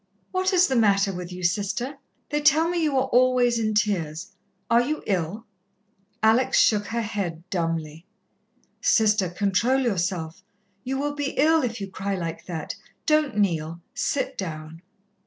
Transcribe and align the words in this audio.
"What 0.31 0.51
is 0.51 0.65
the 0.65 0.75
matter 0.75 1.13
with 1.13 1.31
you, 1.31 1.43
Sister? 1.43 1.99
They 2.31 2.41
tell 2.41 2.67
me 2.67 2.81
you 2.81 2.97
are 2.97 3.05
always 3.09 3.59
in 3.59 3.75
tears. 3.75 4.31
Are 4.67 4.81
you 4.81 5.03
ill?" 5.05 5.45
Alex 6.23 6.57
shook 6.57 6.87
her 6.87 7.03
head 7.03 7.47
dumbly. 7.51 8.07
"Sister, 8.81 9.29
control 9.29 9.81
yourself. 9.81 10.43
You 10.83 10.97
will 10.97 11.13
be 11.13 11.35
ill 11.37 11.61
if 11.61 11.79
you 11.79 11.87
cry 11.87 12.15
like 12.15 12.47
that. 12.47 12.73
Don't 13.05 13.37
kneel, 13.37 13.79
sit 13.93 14.39
down." 14.39 14.81